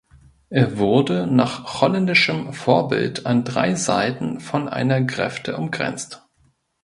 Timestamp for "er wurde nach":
0.49-1.79